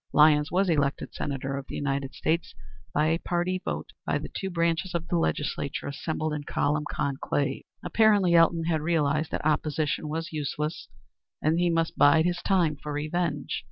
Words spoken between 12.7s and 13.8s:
for revenge.